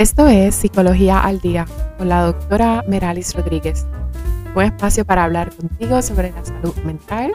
[0.00, 1.66] Esto es Psicología al Día
[1.98, 3.86] con la doctora Meralis Rodríguez.
[4.56, 7.32] Un espacio para hablar contigo sobre la salud mental,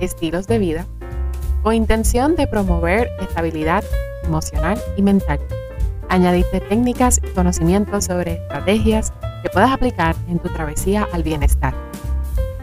[0.00, 0.86] estilos de vida,
[1.62, 3.84] con intención de promover estabilidad
[4.24, 5.40] emocional y mental.
[6.08, 9.12] Añadirte técnicas y conocimientos sobre estrategias
[9.42, 11.74] que puedas aplicar en tu travesía al bienestar.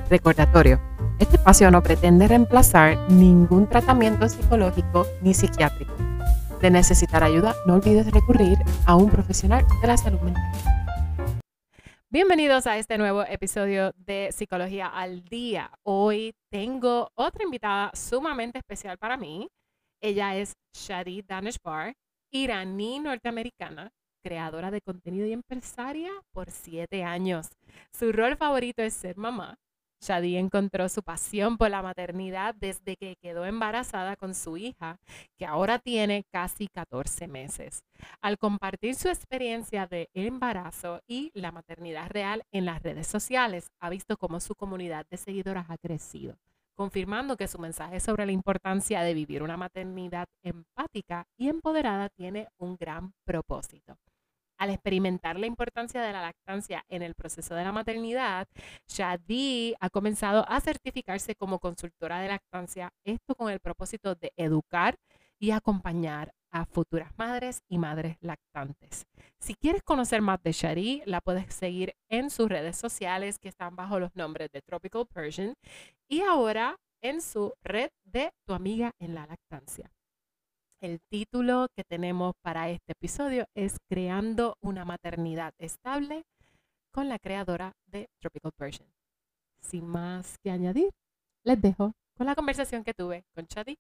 [0.10, 0.82] Recordatorio,
[1.20, 5.94] este espacio no pretende reemplazar ningún tratamiento psicológico ni psiquiátrico
[6.64, 10.44] de necesitar ayuda, no olvides recurrir a un profesional de la salud mental.
[12.10, 15.70] Bienvenidos a este nuevo episodio de Psicología al Día.
[15.84, 19.50] Hoy tengo otra invitada sumamente especial para mí.
[20.02, 21.96] Ella es Shadi Daneshbar,
[22.32, 23.90] iraní norteamericana,
[24.24, 27.50] creadora de contenido y empresaria por siete años.
[27.92, 29.58] Su rol favorito es ser mamá
[30.04, 35.00] Shadi encontró su pasión por la maternidad desde que quedó embarazada con su hija,
[35.38, 37.84] que ahora tiene casi 14 meses.
[38.22, 43.90] Al compartir su experiencia de embarazo y la maternidad real en las redes sociales, ha
[43.90, 46.36] visto cómo su comunidad de seguidoras ha crecido,
[46.76, 52.50] confirmando que su mensaje sobre la importancia de vivir una maternidad empática y empoderada tiene
[52.58, 53.98] un gran propósito
[54.64, 58.48] al experimentar la importancia de la lactancia en el proceso de la maternidad,
[58.88, 64.96] Shadi ha comenzado a certificarse como consultora de lactancia, esto con el propósito de educar
[65.38, 69.06] y acompañar a futuras madres y madres lactantes.
[69.38, 73.76] Si quieres conocer más de Shadi, la puedes seguir en sus redes sociales que están
[73.76, 75.56] bajo los nombres de Tropical Persian
[76.08, 79.92] y ahora en su red de Tu amiga en la lactancia.
[80.84, 86.24] El título que tenemos para este episodio es Creando una maternidad estable
[86.92, 88.90] con la creadora de Tropical Persian.
[89.62, 90.90] Sin más que añadir,
[91.46, 93.78] les dejo con la conversación que tuve con Chadi.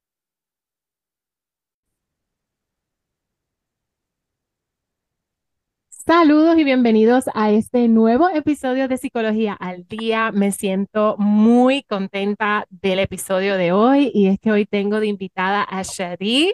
[5.89, 10.31] Saludos y bienvenidos a este nuevo episodio de Psicología al Día.
[10.31, 15.63] Me siento muy contenta del episodio de hoy y es que hoy tengo de invitada
[15.63, 16.53] a Shadi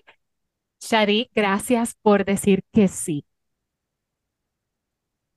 [0.82, 3.24] Shari, gracias por decir que sí.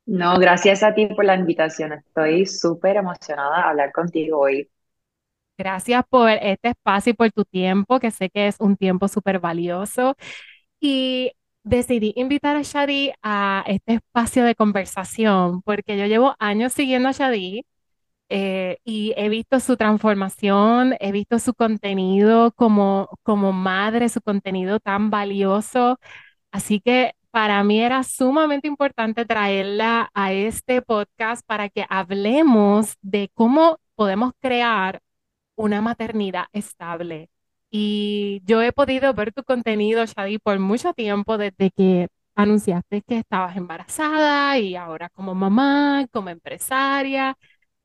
[0.07, 1.93] No, gracias a ti por la invitación.
[1.93, 4.69] Estoy súper emocionada de hablar contigo hoy.
[5.59, 9.39] Gracias por este espacio y por tu tiempo, que sé que es un tiempo súper
[9.39, 10.17] valioso.
[10.81, 11.33] Y
[11.65, 17.13] decidí invitar a Shadi a este espacio de conversación porque yo llevo años siguiendo a
[17.13, 17.65] Shadi
[18.34, 24.81] eh, y he visto su transformación, he visto su contenido como, como madre, su contenido
[24.81, 25.98] tan valioso.
[26.50, 33.31] Así que para mí era sumamente importante traerla a este podcast para que hablemos de
[33.34, 35.00] cómo podemos crear
[35.56, 37.28] una maternidad estable.
[37.70, 43.19] Y yo he podido ver tu contenido, Shadi, por mucho tiempo desde que anunciaste que
[43.19, 47.37] estabas embarazada y ahora como mamá, como empresaria.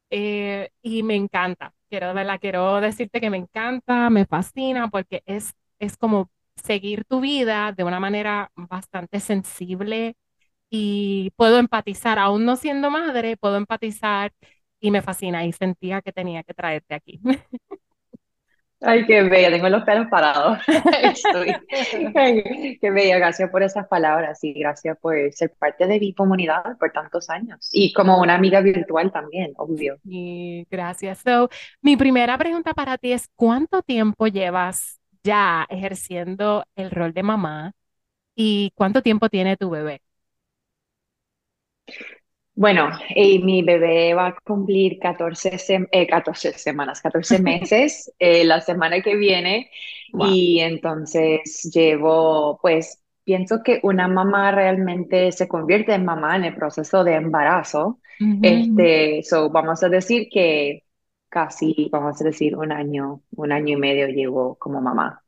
[0.09, 2.39] Eh, y me encanta, quiero, ¿verdad?
[2.39, 6.29] quiero decirte que me encanta, me fascina, porque es, es como
[6.63, 10.15] seguir tu vida de una manera bastante sensible
[10.69, 14.33] y puedo empatizar, aún no siendo madre, puedo empatizar
[14.81, 17.21] y me fascina y sentía que tenía que traerte aquí.
[18.81, 20.59] Ay, qué bella, tengo los pelos parados.
[21.01, 21.55] Estoy.
[22.79, 26.91] qué bella, gracias por esas palabras y gracias por ser parte de mi comunidad por
[26.91, 27.69] tantos años.
[27.71, 29.97] Y como una amiga virtual también, obvio.
[30.05, 31.19] Y gracias.
[31.25, 31.49] So,
[31.81, 37.71] mi primera pregunta para ti es, ¿cuánto tiempo llevas ya ejerciendo el rol de mamá
[38.35, 40.01] y cuánto tiempo tiene tu bebé?
[42.57, 48.61] Bueno, y mi bebé va a cumplir 14, 14 eh, semanas, 14 meses eh, la
[48.61, 49.69] semana que viene
[50.19, 56.55] y entonces llevo, pues pienso que una mamá realmente se convierte en mamá en el
[56.55, 57.99] proceso de embarazo.
[58.41, 60.83] Este, so vamos a decir que
[61.29, 65.21] casi, vamos a decir un año, un año y medio llevo como mamá.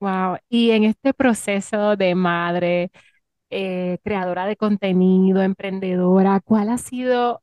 [0.00, 2.90] Wow, y en este proceso de madre,
[3.50, 7.42] eh, creadora de contenido, emprendedora, ¿cuál ha sido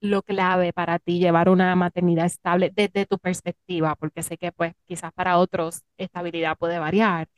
[0.00, 3.94] lo clave para ti llevar una maternidad estable desde tu perspectiva?
[3.96, 7.28] Porque sé que pues quizás para otros estabilidad puede variar,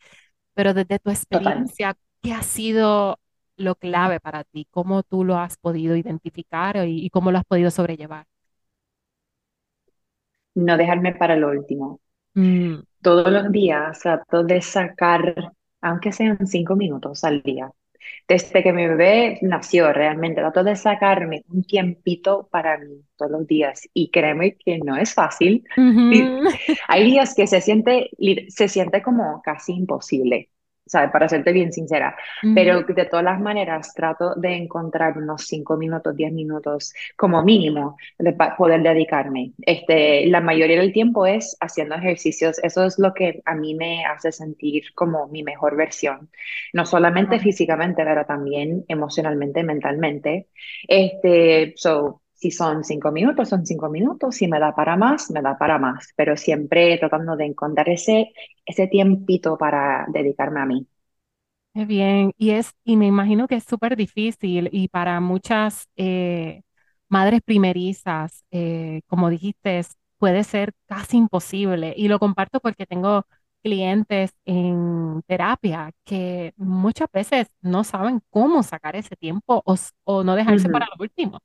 [0.54, 3.18] pero desde tu experiencia, ¿qué ha sido
[3.56, 4.66] lo clave para ti?
[4.70, 8.26] ¿Cómo tú lo has podido identificar y, cómo lo has podido sobrellevar?
[10.54, 12.00] No dejarme para lo último.
[12.34, 12.80] Mm.
[13.02, 17.70] Todos los días trato de sacar, aunque sean cinco minutos al día,
[18.28, 23.46] desde que mi bebé nació, realmente trato de sacarme un tiempito para mí todos los
[23.46, 25.64] días y créeme que no es fácil.
[26.88, 28.10] Hay días que se siente,
[28.49, 30.49] se siente como casi imposible.
[30.87, 31.11] ¿Sabes?
[31.11, 32.17] Para serte bien sincera.
[32.55, 37.96] Pero de todas las maneras trato de encontrar unos 5 minutos, 10 minutos como mínimo
[38.19, 39.52] de poder dedicarme.
[39.62, 42.58] Este, la mayoría del tiempo es haciendo ejercicios.
[42.62, 46.31] Eso es lo que a mí me hace sentir como mi mejor versión.
[46.73, 50.49] No solamente físicamente, pero también emocionalmente, mentalmente.
[50.88, 54.34] Este, so, si son cinco minutos, son cinco minutos.
[54.34, 56.08] Si me da para más, me da para más.
[56.16, 58.32] Pero siempre tratando de encontrar ese,
[58.66, 60.88] ese tiempito para dedicarme a mí.
[61.72, 62.32] Qué bien.
[62.36, 66.62] Y, es, y me imagino que es súper difícil y para muchas eh,
[67.08, 69.80] madres primerizas, eh, como dijiste,
[70.18, 71.94] puede ser casi imposible.
[71.96, 73.24] Y lo comparto porque tengo
[73.62, 80.68] clientes en terapia que muchas veces no saben cómo sacar ese tiempo o, no dejarse
[80.68, 81.38] para lo último.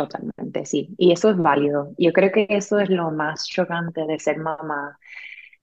[0.00, 0.94] Totalmente, sí.
[0.96, 1.92] Y eso es válido.
[1.98, 4.98] Yo creo que eso es lo más chocante de ser mamá,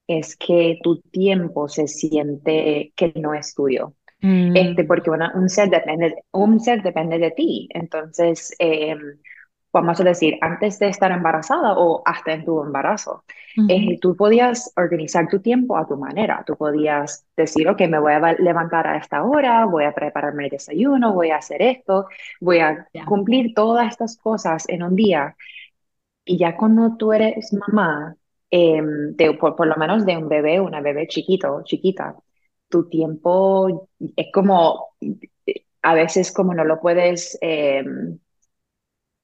[0.06, 3.94] es que tu tiempo se siente que no es tuyo.
[4.20, 4.86] Este, mm.
[4.86, 7.68] porque un, ser depende, un ser depende de ti.
[7.74, 8.96] Entonces, eh,
[9.80, 13.24] vamos a decir, antes de estar embarazada o hasta en tu embarazo.
[13.68, 16.44] Eh, tú podías organizar tu tiempo a tu manera.
[16.46, 20.50] Tú podías decir, ok, me voy a levantar a esta hora, voy a prepararme el
[20.50, 22.06] desayuno, voy a hacer esto,
[22.40, 25.36] voy a cumplir todas estas cosas en un día.
[26.24, 28.16] Y ya cuando tú eres mamá,
[28.50, 32.16] em, por, por, lo menos de un bebé, una bebé chiquito, chiquita,
[32.68, 34.90] tu tiempo es como,
[35.82, 37.38] a veces como no lo puedes...
[37.40, 37.84] Eh,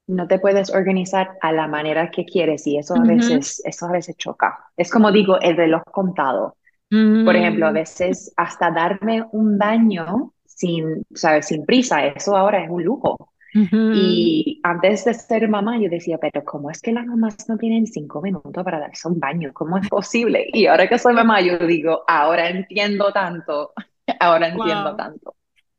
[0.06, 3.92] no te puedes organizar a la manera que quieres y eso a veces, eso a
[3.92, 4.58] veces choca.
[4.76, 6.56] Es como digo, el reloj contado.
[6.90, 7.74] Por ejemplo, a mm.
[7.74, 11.46] veces hasta darme un baño sin, ¿sabes?
[11.46, 13.16] sin prisa, eso ahora es un lujo.
[13.54, 17.86] Y antes de ser mamá, yo decía, pero ¿cómo es que las mamás no tienen
[17.86, 19.52] cinco minutos para darse un baño?
[19.52, 20.46] ¿Cómo es posible?
[20.52, 23.72] Y ahora que soy mamá, yo digo, ahora entiendo tanto,
[24.20, 25.36] ahora entiendo tanto.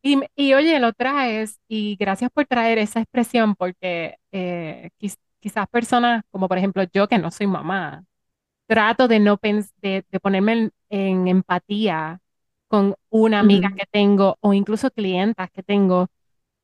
[0.07, 4.91] Y, oye, lo traes y gracias por traer esa expresión porque eh,
[5.39, 8.03] quizás personas como por ejemplo yo que no soy mamá,
[8.67, 12.19] trato de no de, de ponerme en, empatía
[12.67, 16.07] con una amiga que tengo o incluso clientas que tengo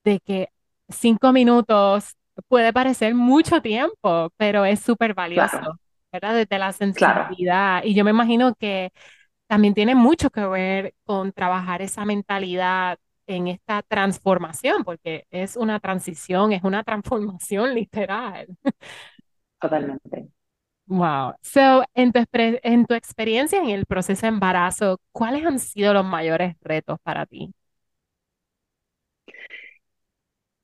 [0.04, 0.50] de que
[0.90, 2.16] cinco minutos
[2.48, 5.80] puede parecer mucho tiempo, pero es súper valioso,
[6.12, 6.36] ¿verdad?
[6.36, 7.84] Desde la sensibilidad.
[7.84, 8.92] Y yo me imagino que
[9.48, 15.80] también tiene mucho que ver con trabajar esa mentalidad en esta transformación, porque es una
[15.80, 18.48] transición, es una transformación literal.
[19.60, 20.30] Totalmente.
[20.88, 21.36] Wow.
[21.42, 26.06] So, en tu, en tu experiencia en el proceso de embarazo, ¿cuáles han sido los
[26.06, 27.54] mayores retos para ti?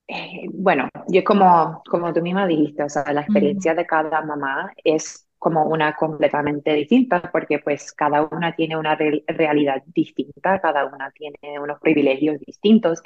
[0.08, 4.72] Eh, bueno, yo como, como tú misma dijiste, o sea, la experiencia de cada mamá
[4.84, 11.12] es como una completamente distinta, porque pues cada una tiene una realidad distinta, cada una
[11.12, 13.02] tiene unos privilegios distintos.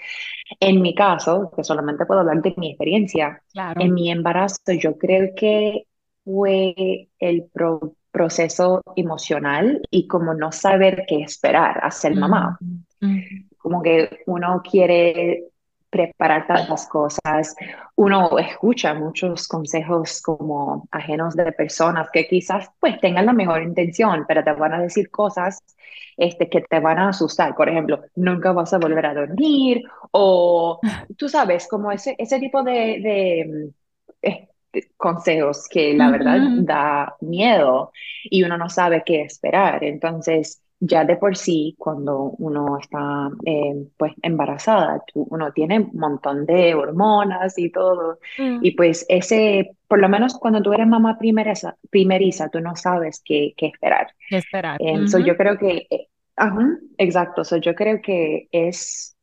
[0.59, 3.41] En mi caso, que solamente puedo hablar de mi experiencia,
[3.75, 5.87] en mi embarazo yo creo que
[6.23, 7.49] fue el
[8.11, 12.57] proceso emocional y como no saber qué esperar a ser mamá.
[13.57, 15.50] Como que uno quiere
[15.91, 17.55] preparar tantas cosas.
[17.95, 24.25] Uno escucha muchos consejos como ajenos de personas que quizás pues tengan la mejor intención,
[24.27, 25.59] pero te van a decir cosas
[26.17, 27.53] este, que te van a asustar.
[27.55, 30.79] Por ejemplo, nunca vas a volver a dormir o
[31.17, 33.71] tú sabes, como ese, ese tipo de, de,
[34.21, 34.47] eh,
[34.95, 37.91] consejos que la verdad da miedo
[38.23, 39.83] y uno no sabe qué esperar.
[39.83, 46.47] Entonces, ya de por sí, cuando uno está eh, pues embarazada, uno tiene un montón
[46.47, 48.17] de hormonas y todo.
[48.39, 48.59] Mm.
[48.63, 53.21] Y pues ese, por lo menos cuando tú eres mamá primeriza, primeriza tú no sabes
[53.23, 54.07] qué, qué esperar.
[54.27, 54.81] ¿Qué esperar?
[54.81, 56.07] Eh, yo creo que, eh,
[56.97, 59.15] exacto, so, yo creo que es,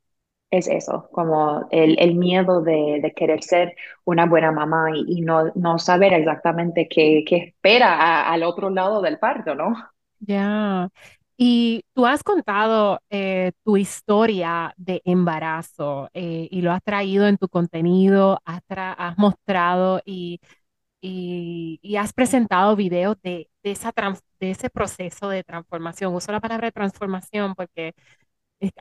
[0.53, 3.75] es eso, como el, el miedo de, de, querer ser
[4.05, 9.19] una buena mamá y, no, no saber exactamente qué, qué espera al otro lado del
[9.19, 9.75] parto, ¿no?
[10.21, 10.89] Ya.
[11.41, 17.39] Y tú has contado eh, tu historia de embarazo eh, y lo has traído en
[17.39, 20.41] tu contenido, has, has mostrado y,
[21.01, 23.93] y, has presentado videos de, de, esa
[24.41, 26.15] de ese proceso de transformación.
[26.15, 27.95] Uso la palabra transformación porque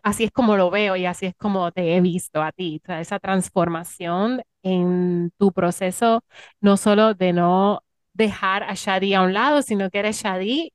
[0.04, 2.82] así es como lo veo y así es como te he visto a ti.
[2.88, 6.24] esa transformación en tu proceso,
[6.62, 7.84] no solo de no
[8.14, 10.74] dejar a Shadi a un lado, sino que eres Shadi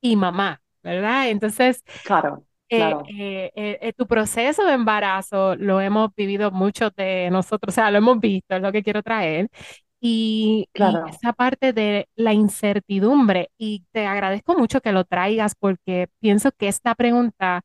[0.00, 1.28] y mamá ¿verdad?
[1.28, 2.44] Entonces, claro.
[2.68, 7.90] Eh, eh, eh, tu proceso de embarazo lo hemos vivido muchos de nosotros, o sea,
[7.92, 9.48] lo hemos visto, es lo que quiero traer.
[10.00, 13.50] y, esa parte de la incertidumbre.
[13.58, 17.62] Y te agradezco mucho que lo traigas porque pienso que esta pregunta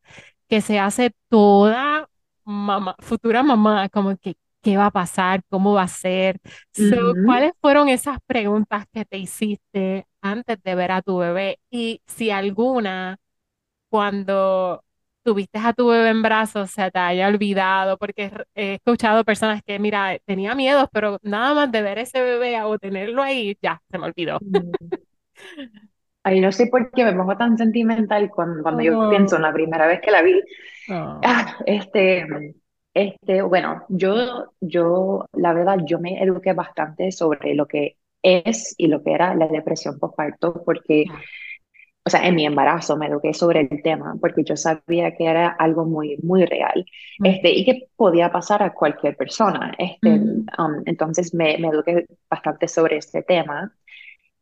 [0.48, 2.10] que se hace toda
[2.46, 5.42] mamá, futura mamá, como que, ¿qué va a pasar?
[5.50, 6.38] ¿Cómo va a ser?
[6.72, 7.22] So, Ujú.
[7.24, 11.60] ¿cuáles fueron esas preguntas que te hiciste antes de ver a tu bebé?
[11.70, 13.18] Y si alguna
[13.90, 14.84] cuando
[15.24, 19.80] tuviste a tu bebé en brazos se te haya olvidado, porque he escuchado personas que,
[19.80, 23.98] mira, tenía miedo, pero nada más de ver ese bebé o tenerlo ahí, ya, se
[24.00, 24.42] me olvidó.
[24.42, 24.94] Mm.
[26.24, 29.44] Ay, no sé por qué me pongo tan sentimental cuando, cuando yo pienso en Oh,
[29.44, 30.40] la primera vez que la vi.
[30.88, 32.26] oh, Ah, este,
[32.94, 38.88] este, bueno, yo, yo, la verdad, yo me eduqué bastante sobre lo que es y
[38.88, 41.06] lo que era la depresión postparto, porque,
[42.06, 45.50] o sea, en mi embarazo me eduqué sobre el tema, porque yo sabía que era
[45.50, 46.86] algo muy, muy real,
[47.20, 49.74] Mm, este, y que podía pasar a cualquier persona.
[49.78, 53.76] Este, ujú, um, entonces me, me eduqué bastante sobre este tema.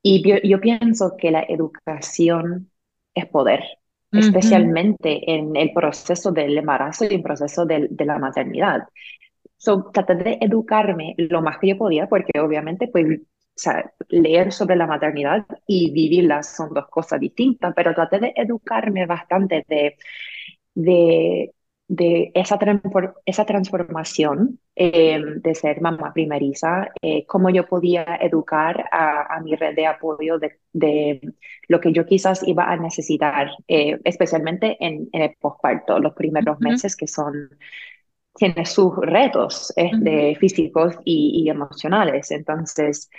[0.03, 2.71] Y yo, yo pienso que la educación
[3.15, 3.63] es poder,
[4.11, 8.87] especialmente en el proceso del embarazo y el proceso de, la maternidad.
[9.57, 13.19] So, traté de educarme lo más que yo podía, porque obviamente, pues,
[13.67, 13.71] o
[14.07, 19.65] leer sobre la maternidad y vivirla son dos cosas distintas, pero traté de educarme bastante
[19.67, 19.97] de
[20.75, 21.53] de,
[21.89, 22.59] de esa,
[23.25, 29.55] esa transformación eh, de ser mamá primeriza, eh, cómo yo podía educar a, a mi
[29.55, 31.21] red de apoyo de, de
[31.67, 36.61] lo que yo quizás iba a necesitar, eh, especialmente en, en el posparto, los primeros
[36.61, 37.57] meses que son
[38.35, 42.31] tiene sus retos este, físicos y, y emocionales.
[42.31, 43.09] Entonces,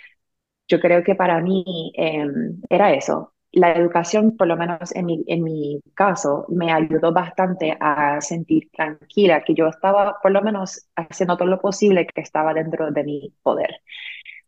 [0.69, 2.27] yo creo que para mí eh,
[2.71, 3.35] era eso.
[3.53, 8.71] La educación, por lo menos en mi, en mi caso, me ayudó bastante a sentir
[8.73, 13.05] tranquila, que yo estaba por lo menos haciendo todo lo posible que estaba dentro de
[13.05, 13.81] mi poder.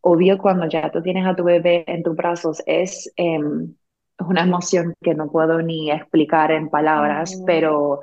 [0.01, 3.39] Obvio, cuando ya tú tienes a tu bebé en tus brazos, es eh,
[4.19, 8.01] una emoción que no puedo ni explicar en palabras, pero,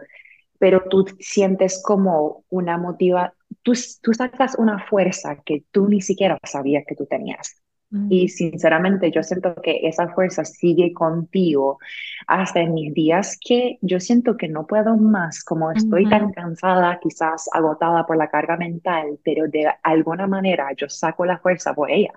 [0.58, 6.38] pero tú sientes como una motiva, tú, tú sacas una fuerza que tú ni siquiera
[6.44, 7.60] sabías que tú tenías.
[8.08, 11.78] Y mm, sinceramente yo siento que esa fuerza sigue contigo
[12.26, 16.32] hasta en mis días que yo siento que no puedo más, como estoy ujú, tan
[16.32, 21.72] cansada, quizás agotada por la carga mental, pero de alguna manera yo saco la fuerza
[21.74, 22.12] por ella,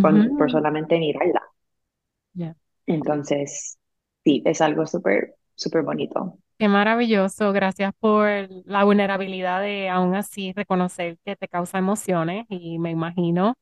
[0.00, 1.42] por, por ujú, solamente mirarla.
[2.34, 2.56] ya.
[2.86, 3.78] Entonces,
[4.24, 6.38] sí, es algo súper, súper bonito.
[6.58, 8.26] Qué maravilloso, gracias por
[8.64, 13.56] la vulnerabilidad de aún así reconocer que te causa emociones y me imagino,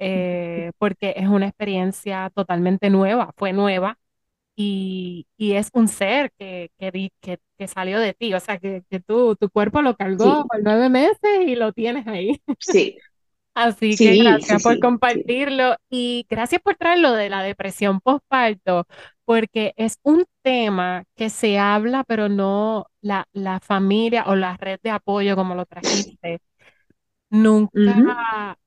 [0.00, 3.98] eh, porque es una experiencia totalmente nueva, fue nueva
[4.56, 8.84] y, y es un ser que, que, que, que salió de ti, o sea, que,
[8.90, 12.42] que tú, tu cuerpo lo cargó Sí, por nueve meses y lo tienes ahí.
[12.58, 13.04] sí,
[13.54, 15.24] Así que sí, sí, gracias por sí, sí.
[15.28, 18.86] compartirlo y gracias por traer lo de la depresión postparto,
[19.24, 24.78] porque es un tema que se habla, pero no la, la familia o la red
[24.82, 25.66] de apoyo como lo
[26.22, 26.40] trajiste.
[27.30, 28.14] Nunca, Ujú,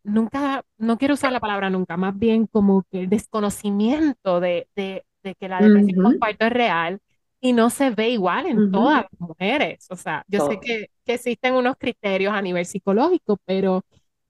[0.04, 5.06] nunca, no quiero usar la palabra nunca, más bien como que el desconocimiento de, de,
[5.24, 7.00] de que la depresión ujú, postparto es real
[7.42, 8.72] y no se ve igual en ujú.
[8.72, 9.86] todas las mujeres.
[9.90, 10.60] O sea, yo sé Todo.
[10.60, 13.84] que, que existen unos criterios a nivel psicológico, pero,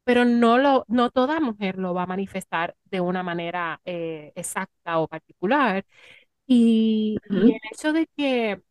[0.03, 4.99] pero no, lo, no toda mujer lo va a manifestar de una manera eh, exacta
[4.99, 5.85] o particular.
[6.47, 8.61] Y, y el hecho de que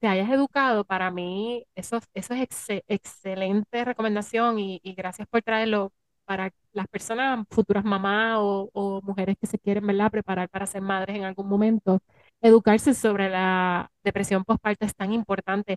[0.00, 5.42] te hayas educado, para mí, eso, eso es exce- excelente recomendación y, y gracias por
[5.42, 5.92] traerlo
[6.24, 10.82] para las personas, futuras mamás o, o mujeres que se quieren, ¿verdad?, preparar para ser
[10.82, 12.00] madres en algún momento.
[12.40, 15.76] Educarse sobre la depresión postparto es tan importante.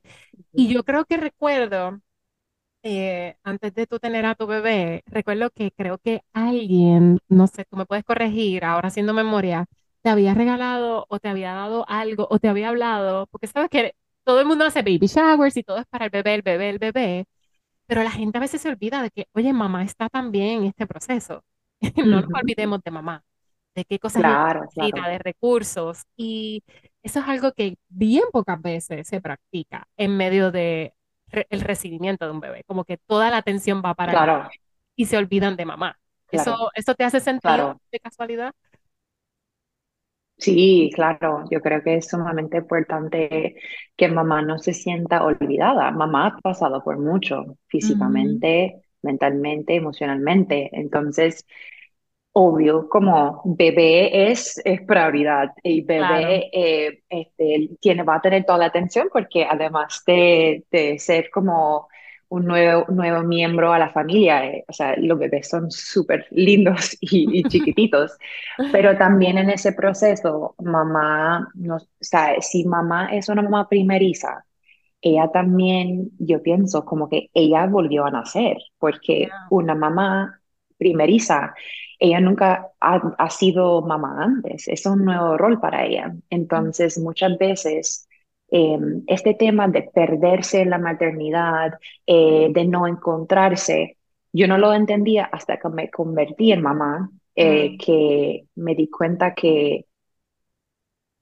[0.55, 1.99] Y yo creo que recuerdo
[2.83, 7.65] eh, antes de tú tener a tu bebé, recuerdo que creo que alguien, no sé,
[7.65, 9.65] tú me puedes corregir ahora haciendo memoria,
[10.01, 13.95] te había regalado o te había dado algo o te había hablado, porque sabes que
[14.23, 16.79] todo el mundo hace baby showers y todo es para el bebé, el bebé, el
[16.79, 17.25] bebé,
[17.87, 20.87] pero la gente a veces se olvida de que, oye, mamá está también en este
[20.87, 21.43] proceso.
[22.07, 23.23] No nos olvidemos de mamá,
[23.75, 26.03] de qué cosas Claro, necesita, claro, de recursos.
[26.17, 26.63] Y
[27.03, 30.93] eso es algo que bien pocas veces se practica en medio de
[31.27, 32.63] re- el recibimiento de un bebé.
[32.65, 34.61] Como que toda la atención va para el bebé
[34.95, 35.99] y se olvidan de mamá.
[36.31, 38.53] ¿Eso, eso te hace sentido de casualidad?
[40.37, 43.55] Sí, claro, yo creo que es sumamente importante
[43.95, 45.91] que mamá no se sienta olvidada.
[45.91, 50.69] Mamá ha pasado por mucho, físicamente, mentalmente, emocionalmente.
[50.73, 51.45] Entonces,
[52.33, 56.27] obvio, como bebé es, es prioridad y Claro.
[56.27, 61.29] bebé eh, este, tiene, va a tener toda la atención porque además de, de ser
[61.31, 61.87] como
[62.33, 64.45] un nuevo, nuevo miembro a la familia.
[64.47, 68.17] eh, O sea, los bebés son súper lindos y, y chiquititos,
[68.71, 74.45] pero también en ese proceso, mamá, no, o sea, si mamá es una mamá primeriza,
[75.01, 79.47] ella también, yo pienso como que ella volvió a nacer, porque Yeah.
[79.49, 80.39] una mamá
[80.77, 81.53] primeriza,
[81.99, 86.13] ella nunca ha, ha sido mamá antes, es un nuevo rol para ella.
[86.29, 88.07] Entonces, muchas veces
[88.53, 91.73] eh, este tema de perderse en la maternidad,
[92.07, 93.97] eh, de no encontrarse,
[94.33, 98.89] yo no lo entendía hasta que me convertí en mamá, eh, Mm, que me di
[98.89, 99.87] cuenta que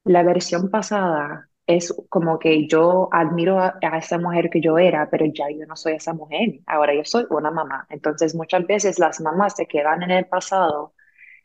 [0.04, 5.10] la versión pasada es como que yo admiro a, a esa mujer que yo era,
[5.10, 7.88] pero ya yo no soy esa mujer, ahora yo soy una mamá.
[7.90, 10.94] Entonces muchas veces las mamás se quedan en el pasado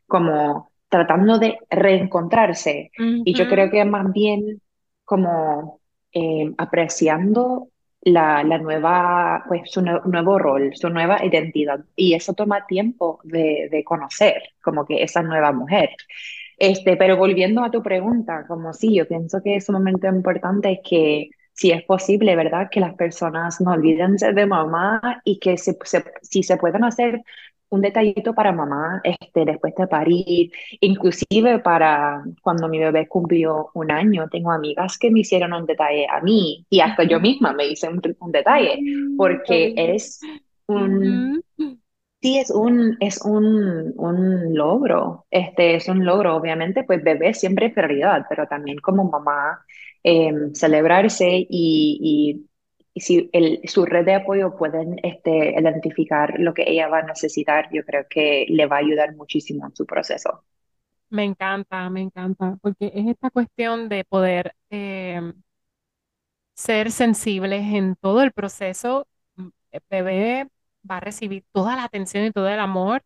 [0.09, 2.93] como tratando de reencontrarse
[3.25, 4.63] y yo creo que más bien
[5.07, 5.81] como
[6.13, 7.71] eh, apreciando
[8.03, 13.21] la, la nueva, pues su nue- nuevo rol, su nueva identidad y eso toma tiempo
[13.25, 15.91] de, de conocer como que esa nueva mujer.
[16.59, 21.31] Este, pero volviendo a tu pregunta, como sí, yo pienso que es sumamente importante que
[21.53, 22.69] si es posible, ¿verdad?
[22.71, 27.23] Que las personas no olviden de mamá y que se, se- si se pueden hacer
[27.71, 33.91] un detallito para mamá, este, después de parir, inclusive para cuando mi bebé cumplió un
[33.91, 37.67] año, tengo amigas que me hicieron un detalle a mí y hasta yo misma me
[37.67, 40.21] hice un, un detalle, Mm, porque es
[40.67, 41.43] un.
[42.23, 47.67] Sí, es un, es un, un logro, este es un logro, obviamente, pues bebé siempre
[47.67, 49.65] es prioridad, pero también como mamá,
[50.03, 52.47] eh, celebrarse y, y,
[52.97, 57.03] y si el, su red de apoyo pueden este, identificar lo que ella va a
[57.05, 60.45] necesitar, yo creo que le va a ayudar muchísimo en su proceso.
[61.11, 65.33] Me encanta, me encanta, porque es esta cuestión de poder em,
[66.55, 69.07] ser sensibles en todo el proceso.
[69.71, 70.49] El bebé
[70.91, 73.03] va a recibir toda la atención y todo el amor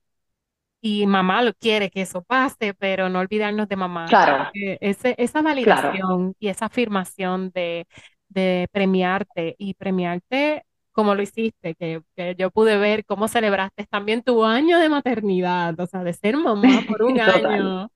[0.82, 4.10] y mamá lo quiere que eso pase, pero no olvidarnos de mamá.
[4.10, 6.04] Claro, Eh, ese- esa claro.
[6.04, 7.86] validación y esa afirmación de,
[8.30, 14.22] de premiarte y premiarte como lo hiciste, que, que yo pude ver cómo celebraste también
[14.24, 17.90] tu año de maternidad, o sea, de ser mamá por un año.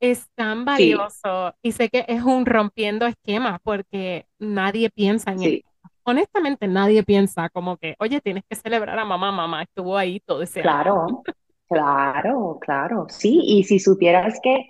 [0.00, 5.42] Es tan Sí, valioso y sé que es un rompiendo esquemas porque nadie piensa en
[5.42, 5.64] sí,
[6.04, 10.42] Honestamente, nadie piensa como que, oye, tienes que celebrar a mamá, mamá estuvo ahí todo
[10.42, 11.02] ese año.
[11.02, 11.26] claro,
[11.68, 13.06] claro, claro.
[13.10, 14.68] Sí, y si supieras que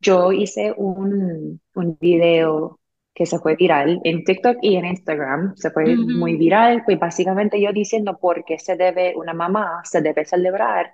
[0.00, 2.80] Yo hice un, un video
[3.16, 5.56] que se fue viral en TikTok y en Instagram.
[5.56, 10.02] Se fue muy viral, pues básicamente yo diciendo por qué se debe, una mamá se
[10.02, 10.92] debe celebrar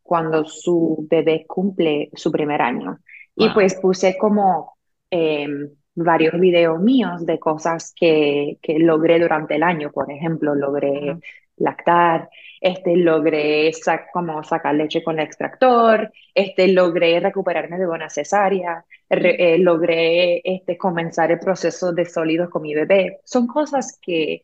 [0.00, 3.00] cuando su bebé cumple su primer año.
[3.34, 4.76] Y pues puse como
[5.10, 5.48] eh,
[5.96, 9.90] varios videos míos de cosas que, que logré durante el año.
[9.90, 11.18] Por ejemplo, logré
[11.56, 12.28] lactar,
[12.64, 18.84] este, logré sa- como sacar leche con el extractor, este, logré recuperarme de una cesárea,
[19.10, 23.20] re- eh, logré este, comenzar el proceso de sólidos con mi bebé.
[23.24, 24.42] Son cosas que,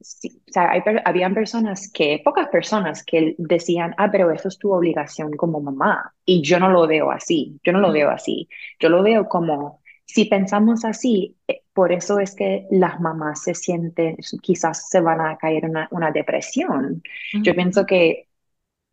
[0.00, 4.58] sí, o sea, hay habían personas que, pocas personas que decían, ah, pero eso es
[4.58, 6.14] tu obligación como mamá.
[6.24, 8.48] Y yo no lo veo así, yo no lo veo así.
[8.80, 13.54] Yo lo veo como, si pensamos así, eh, por eso es que las mamás se
[13.54, 17.02] sienten, quizás se van a caer en una, una depresión.
[17.44, 18.28] Yo pienso que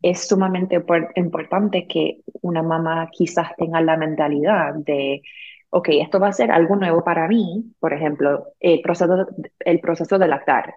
[0.02, 5.22] es sumamente por- importante que una mamá quizás tenga la mentalidad de,
[5.70, 9.26] ok, esto va a ser algo nuevo para mí, por ejemplo, el proceso,
[9.60, 10.74] el proceso de lactar,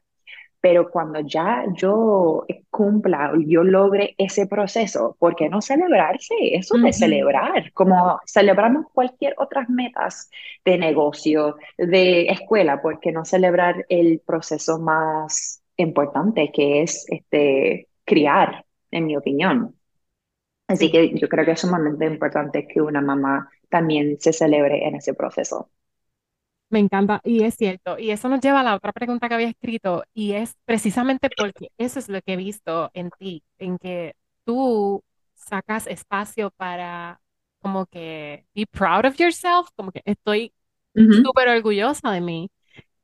[0.65, 6.34] pero cuando ya yo cumpla, yo logre ese proceso, ¿por qué no celebrarse?
[6.54, 6.91] Eso de ujú.
[6.91, 10.30] celebrar, como celebramos cualquier otras metas
[10.65, 17.88] de negocio, de escuela, ¿por qué no celebrar el proceso más importante que es este,
[18.04, 19.75] criar, en mi opinión?
[20.67, 24.88] Así Sí, que yo creo que es sumamente importante que una mamá también se celebre
[24.88, 25.69] en ese proceso.
[26.76, 27.98] Me encanta y es cierto.
[28.00, 31.70] Y eso nos lleva a la otra pregunta que había escrito y es precisamente porque
[31.78, 35.04] eso es lo que he visto en ti, en que tú
[35.36, 37.22] sacas espacio para
[37.60, 40.54] como que be proud of yourself, como que estoy
[40.96, 41.24] Ujú.
[41.24, 42.50] súper orgullosa de mí.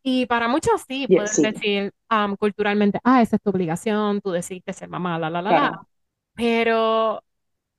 [0.03, 4.21] Y para muchos sí, Ye- pueden Sí, decir um, culturalmente, ah, esa es tu obligación,
[4.21, 5.71] tú decidiste ser mamá, la, la, la, la.
[5.71, 5.87] claro,
[6.35, 7.23] Pero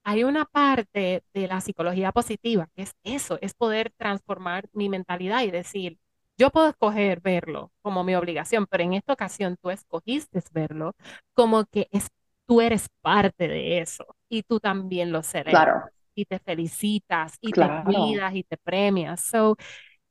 [0.05, 5.43] hay una parte de la psicología positiva que es eso, es poder transformar mi mentalidad
[5.43, 5.99] y decir,
[6.39, 10.95] yo puedo escoger verlo como mi obligación, pero en esta ocasión tú escogiste verlo
[11.35, 12.09] como que es,
[12.47, 17.53] tú eres parte de eso y tú también lo celebras claro, y te felicitas y
[17.53, 19.21] te cuidas y te premias.
[19.25, 19.57] So,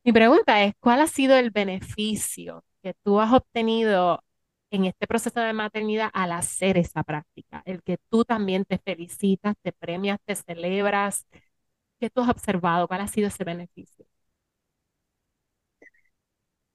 [0.03, 4.23] mi pregunta es, ¿cuál ha sido el beneficio que tú has obtenido?
[4.71, 9.55] En este proceso de maternidad al hacer esa práctica, el que tú también te felicitas,
[9.63, 11.27] te premias, te celebras.
[11.99, 12.87] ¿Qué tú has observado?
[12.87, 14.05] ¿Cuál ha sido ese beneficio?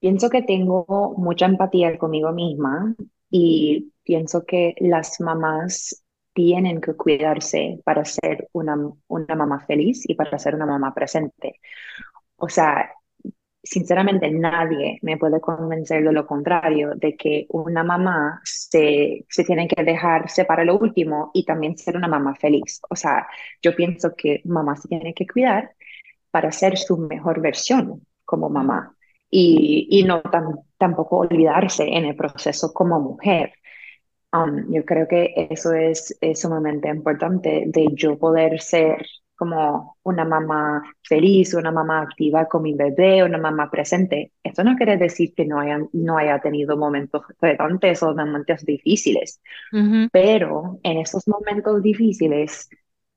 [0.00, 2.94] Pienso que tengo mucha empatía conmigo misma
[3.30, 6.04] y pienso que las mamás
[6.34, 8.76] tienen que cuidarse para ser una,
[9.08, 11.60] una mamá feliz y para ser una mamá presente.
[12.36, 12.92] O sea,
[13.66, 19.68] sinceramente nadie me puede convencer de lo contrario, de que una mamá se, se tiene
[19.68, 22.80] que dejarse para lo último y también ser una mamá feliz.
[22.90, 23.26] O sea,
[23.62, 25.72] yo pienso que mamá se tiene que cuidar
[26.30, 28.96] para ser su mejor versión como mamá
[29.30, 30.22] y, y no
[30.78, 33.52] tampoco olvidarse en el proceso como mujer.
[34.32, 40.24] Um, yo creo que eso es, es sumamente importante de yo poder ser como una
[40.24, 44.32] mamá feliz, una mamá activa con mi bebé, una mamá presente.
[44.42, 49.40] Esto no quiere decir que no haya, no haya tenido momentos retantes o momentos difíciles,
[50.10, 52.68] pero en esos momentos difíciles,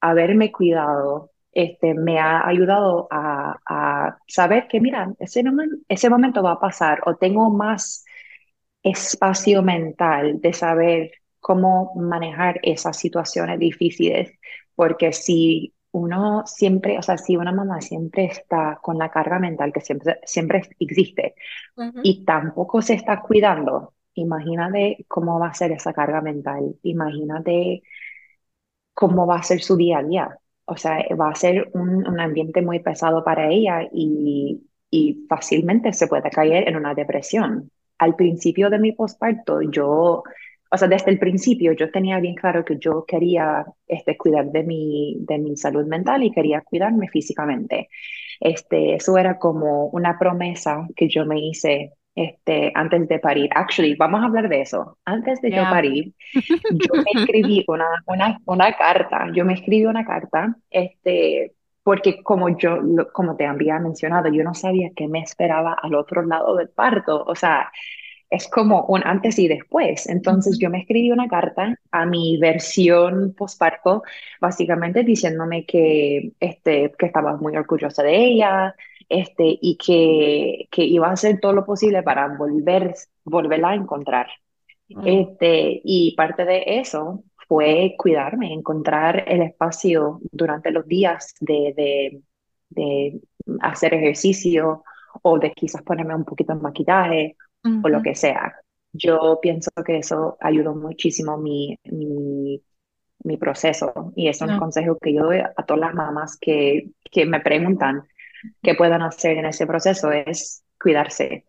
[0.02, 5.44] haberme cuidado este, me ha ayudado a, a saber que, mira, ese,
[5.88, 8.06] ese momento va a pasar o tengo más
[8.84, 14.32] espacio mental de saber cómo manejar esas situaciones difíciles,
[14.76, 19.74] porque si uno siempre, o sea, si una mamá siempre está con la carga mental
[19.74, 21.36] que siempre, siempre existe
[22.02, 27.84] y tampoco se está cuidando, imagínate cómo va a ser esa carga mental, imagínate
[28.94, 30.40] cómo va a ser su día a día.
[30.66, 35.94] O sea, va a ser un, un ambiente muy pesado para ella y, y fácilmente
[35.94, 37.72] se puede caer en una depresión.
[37.98, 40.24] Al principio de mi posparto, yo
[40.72, 44.64] o sea, desde el principio yo tenía bien claro que yo quería este, cuidar de
[44.64, 47.90] mi, de mi salud mental y quería cuidarme físicamente.
[48.40, 53.50] Este, eso era como una promesa que yo me hice este, antes de parir.
[53.56, 54.98] Actually, vamos a hablar de eso.
[55.06, 60.06] Antes de yo parir, yo me escribí una, una, una carta, yo me escribí una
[60.06, 61.54] carta, este,
[61.84, 62.78] porque como yo,
[63.14, 67.24] como te había mencionado, yo no sabía qué me esperaba al otro lado del parto.
[67.26, 67.72] O sea,
[68.30, 70.08] es como un antes y después.
[70.08, 74.04] Entonces yo me escribí una carta a mi versión postparto,
[74.40, 78.76] básicamente diciéndome que, este, que estaba muy orgullosa de ella
[79.08, 84.28] este, y que, que iba a hacer todo lo posible para volver, volverla a encontrar.
[85.06, 92.22] Este, y parte de eso fue cuidarme, encontrar el espacio durante los días de, de,
[92.70, 93.22] de
[93.62, 94.84] hacer ejercicio
[95.22, 98.56] o de quizás ponerme un poquito de maquillaje o lo que sea.
[98.92, 102.62] Yo pienso que eso ayudó muchísimo mi, mi,
[103.24, 107.26] mi proceso y es un consejo que yo doy a todas las mamás que, que
[107.26, 108.08] me preguntan
[108.62, 111.46] qué puedan hacer en ese proceso, es cuidarse.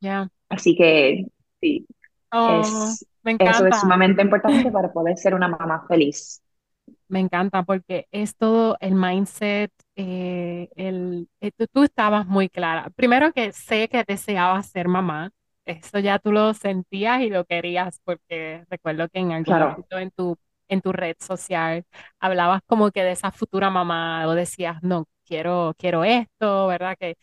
[0.00, 1.26] ya Así que
[1.60, 1.86] sí,
[2.32, 6.42] oh, es, eso es sumamente importante para poder ser una mamá feliz.
[7.08, 12.90] Me encanta porque es todo el mindset, eh, el, eh, tú, tú, estabas muy clara.
[12.96, 15.32] Primero que sé que deseabas ser mamá,
[15.72, 20.10] eso ya tú lo sentías y lo querías, porque recuerdo que en algún momento en
[20.10, 20.36] tu,
[20.68, 21.84] en tu red social
[22.20, 26.96] hablabas como que de esa futura mamá o decías, no, quiero, quiero esto, ¿verdad?
[26.98, 27.16] Que,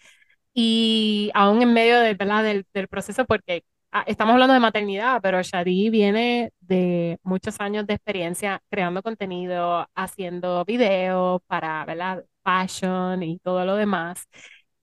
[0.54, 2.44] y aún en medio de, ¿verdad?
[2.44, 7.86] Del, del proceso, porque ah, estamos hablando de maternidad, pero Shadi viene de muchos años
[7.88, 12.26] de experiencia creando contenido, haciendo videos para, ¿verdad?
[12.44, 14.28] Fashion y todo lo demás.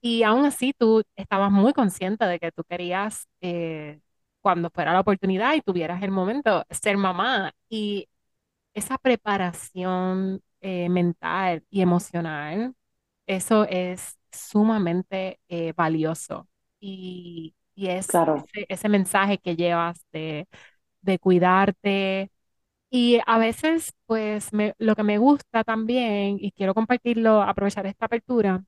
[0.02, 4.00] Y aún así tú estabas muy consciente de que tú querías, eh,
[4.42, 7.52] cuando fuera la oportunidad y tuvieras el momento, ser mamá.
[7.70, 8.08] Y
[8.74, 12.74] esa preparación eh, mental y emocional,
[13.26, 16.48] eso es sumamente eh, valioso.
[16.80, 18.22] Y, y es
[18.68, 20.48] ese, mensaje que llevas de,
[21.02, 22.30] de cuidarte.
[22.90, 28.64] Y a veces, pues, lo que me gusta también, y quiero compartirlo, aprovechar esta apertura,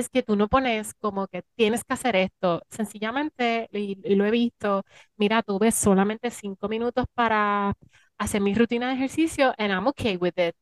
[0.00, 2.62] es que tú no pones como que tienes que hacer esto.
[2.70, 4.84] Sencillamente, y, lo he visto,
[5.16, 7.74] mira, tuve solamente cinco minutos para
[8.18, 10.54] hacer mi rutina de ejercicio and I'm okay with it.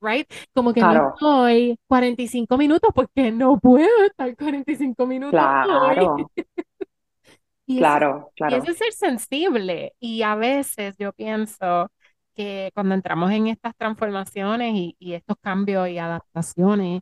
[0.00, 0.30] Right?
[0.52, 5.30] Como que no estoy 45 minutos porque no puedo estar 45 minutos.
[5.30, 6.16] Claro.
[7.66, 8.54] y claro, claro.
[8.54, 9.94] Y eso es ser sensible.
[9.98, 11.90] Y a veces yo pienso
[12.34, 17.00] que cuando entramos en estas transformaciones y, y estos cambios y adaptaciones,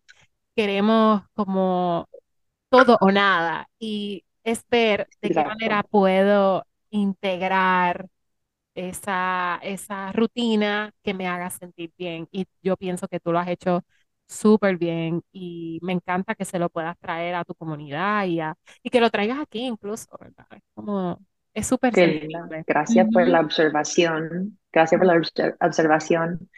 [0.56, 2.08] queremos como
[2.70, 8.08] todo o nada y es ver de qué manera puedo integrar
[8.74, 12.28] esa, esa rutina que me haga sentir bien.
[12.32, 13.82] Y yo pienso que tú lo has hecho
[14.28, 18.40] súper bien y me encanta que se lo puedas traer a tu comunidad y,
[18.82, 20.46] y que lo traigas aquí incluso, ¿verdad?
[20.74, 21.18] como
[21.54, 21.94] Es súper.
[22.66, 24.58] Gracias por la observación.
[24.72, 25.20] Gracias por la
[25.60, 26.48] observación.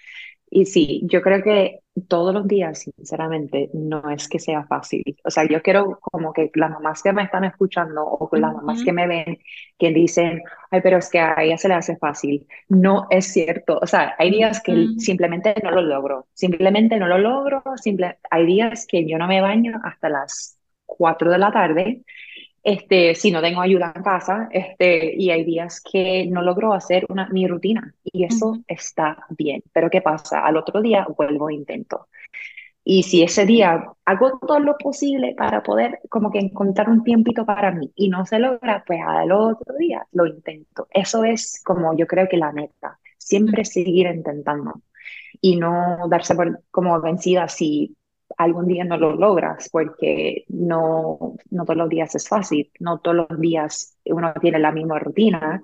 [0.57, 5.03] Y sí, yo creo que todos los días, sinceramente, no es que sea fácil.
[5.25, 8.85] O sea, yo quiero como que las mamás que me están escuchando o las mamás
[8.85, 9.41] que me ven,
[9.77, 12.47] que dicen, ay, pero es que a ella se le hace fácil.
[12.69, 13.81] No es cierto.
[13.83, 16.29] O sea, hay días que simplemente no lo logro.
[16.35, 17.65] Simplemente no lo logro.
[17.75, 18.19] Simple...
[18.31, 22.05] Hay días que yo no me baño hasta las 4 de la tarde
[22.65, 27.05] este, si no tengo ayuda en casa, este, y hay días que no logro hacer
[27.11, 29.63] una, mi rutina y eso está bien.
[29.73, 30.41] Pero ¿qué pasa?
[30.41, 32.09] Al otro día vuelvo e intento.
[32.83, 37.45] Y si ese día hago todo lo posible para poder como que encontrar un tiempito
[37.47, 40.87] para mí y no se logra, pues al otro día lo intento.
[40.91, 44.83] Eso es como yo creo que la meta, siempre seguir intentando
[45.41, 47.97] y no darse por, como vencida si
[48.37, 53.27] algún día no lo logras porque no, no todos los días es fácil, no todos
[53.29, 55.63] los días uno tiene la misma rutina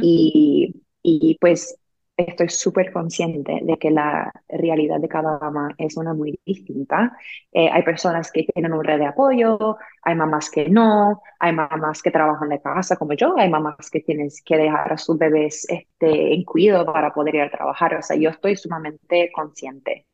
[0.00, 1.78] y, y, pues
[2.16, 7.14] estoy súper consciente de que la realidad de cada mamá es una muy distinta.
[7.52, 12.02] Eh, hay personas que tienen un red de apoyo, hay mamás que no, hay mamás
[12.02, 15.66] que trabajan de casa como yo, hay mamás que tienen que dejar a sus bebés
[15.68, 17.94] este, en cuidado para poder ir a trabajar.
[17.96, 20.06] O sea, yo estoy sumamente consciente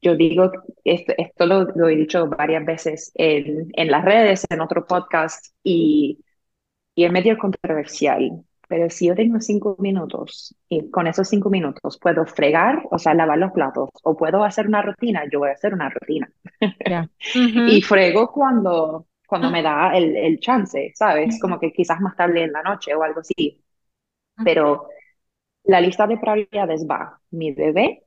[0.00, 0.50] yo digo,
[0.84, 6.24] esto, esto lo, he dicho varias veces en, en, las redes, en otro podcast, y,
[6.94, 11.98] y es medio controversial, pero si yo tengo cinco minutos y con esos cinco minutos
[11.98, 15.54] puedo fregar, o sea, lavar los platos, o puedo hacer una rutina, yo voy a
[15.54, 16.30] hacer una rutina.
[17.68, 21.40] Y frego cuando, cuando me da el, el chance, ¿sabes?
[21.40, 23.62] Como que quizás más tarde en la noche o algo así.
[24.44, 24.88] Pero
[25.64, 28.04] la lista de prioridades va mi bebé,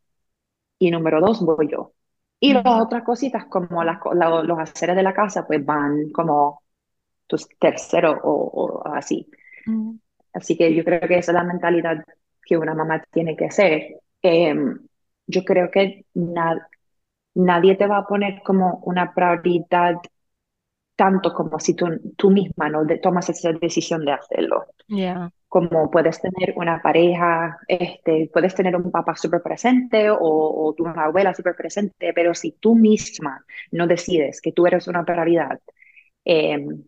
[0.81, 1.93] y número dos voy yo.
[2.39, 3.99] Y las otras cositas como las,
[4.43, 6.63] los haceres de la casa pues van como
[7.27, 9.29] tus tercero o, así.
[10.33, 12.03] Así que yo creo que esa es la mentalidad
[12.43, 13.99] que una mamá tiene que hacer.
[14.23, 14.79] Em,
[15.27, 16.05] yo creo que
[17.35, 19.97] nadie te va a poner como una prioridad
[20.95, 21.85] tanto como si tú,
[22.17, 24.65] tú misma no tomas esa decisión de hacerlo.
[24.87, 30.73] Yeah como puedes tener una pareja, este, puedes tener un papá súper presente o, o
[30.75, 35.59] tu abuela súper presente, pero si tú misma no decides que tú eres una prioridad
[36.25, 36.85] em,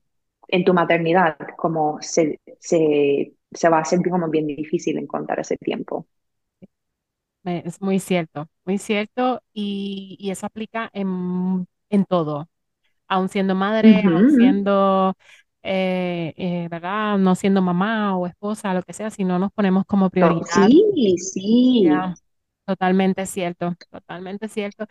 [0.50, 5.58] en tu maternidad, como se, se, se va a sentir como bien difícil encontrar ese
[5.58, 6.08] tiempo.
[7.46, 12.50] Es muy cierto, muy cierto y, y eso aplica en, en todo,
[13.08, 15.16] aún siendo madre, aún siendo
[15.64, 17.18] eh, eh, ¿verdad?
[17.18, 20.68] No siendo mamá o esposa, lo que sea, si no nos ponemos como prioridad.
[20.68, 21.90] Sí, sí.
[22.66, 24.86] totalmente cierto, totalmente cierto.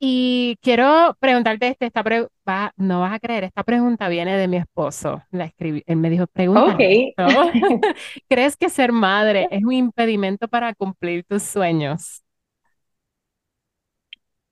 [0.00, 4.56] Y quiero preguntarte este, esta va, no vas a creer, esta pregunta viene de mi
[4.56, 5.22] esposo.
[5.30, 6.76] La escribí, él me dijo, pregunta.
[8.28, 12.22] ¿Crees que ser madre es un impedimento para cumplir tus sueños?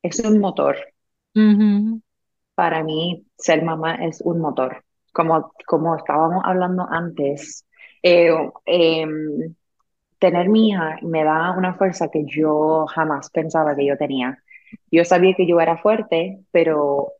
[0.02, 0.76] Es un motor.
[2.54, 4.85] Para mí, ser mamá es un motor
[5.16, 7.66] como, como estábamos hablando antes,
[8.02, 8.30] eh,
[8.66, 9.54] em,
[10.18, 14.42] tener mi hija me da una fuerza que yo jamás pensaba que yo tenía.
[14.90, 17.12] Yo sabía que yo era fuerte, pero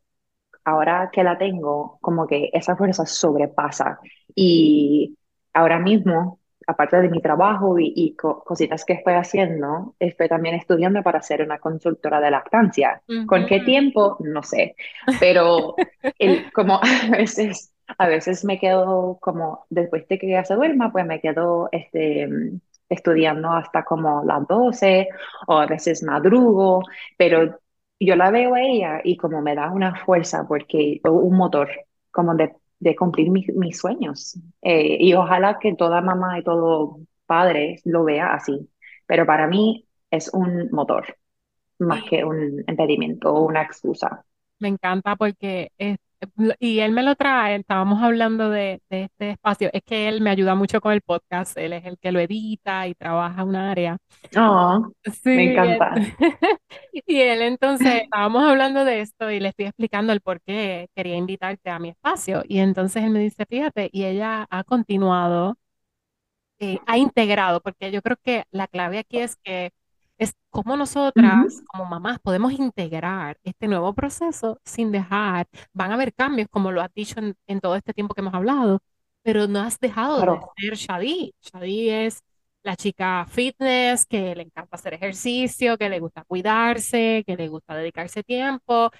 [0.63, 3.99] ahora que la tengo, como que esa fuerza sobrepasa.
[4.35, 5.17] Y
[5.53, 11.21] ahora mismo aparte de mi trabajo y, cositas que estoy haciendo, estoy también estudiando para
[11.21, 13.01] ser una consultora de lactancia.
[13.25, 14.17] ¿Con qué tiempo?
[14.19, 14.75] No sé,
[15.19, 15.75] pero
[16.19, 20.91] el, como a veces, a veces me quedo como, después de que ella se duerma,
[20.91, 22.29] pues me quedo este,
[22.89, 25.09] estudiando hasta como las 12
[25.47, 26.81] o a veces madrugo,
[27.17, 27.59] pero
[27.99, 31.69] yo la veo a ella y como me da una fuerza porque un motor
[32.11, 34.39] como de de cumplir mis, sueños.
[34.61, 38.69] Eh, y ojalá que toda mamá y todo padre lo vea así.
[39.05, 41.17] Pero para mí es un motor,
[41.79, 44.23] más que un impedimento o una excusa.
[44.59, 45.97] Me encanta porque es,
[46.59, 50.29] y él me lo trae, estábamos hablando de, de, este espacio, es que él me
[50.29, 53.97] ayuda mucho con el podcast, él es el que lo edita y trabaja un área.
[54.37, 55.93] Oh, sí, me encanta.
[57.05, 61.15] Y él, entonces, estábamos hablando de esto y le estoy explicando el por qué quería
[61.15, 62.43] invitarte a mi espacio.
[62.47, 65.57] Y entonces él me dice, fíjate, y ella ha continuado,
[66.59, 69.71] eh, ha integrado, porque yo creo que la clave aquí es que
[70.17, 76.13] es cómo nosotras, como mamás, podemos integrar este nuevo proceso sin dejar, van a haber
[76.13, 78.79] cambios, como lo has dicho en, todo este tiempo que hemos hablado,
[79.21, 81.33] pero no has dejado de ser Shadi.
[81.41, 82.21] Shadi es
[82.63, 87.75] la chica fitness, que le encanta hacer ejercicio, que le gusta cuidarse, que le gusta
[87.75, 88.91] dedicarse tiempo,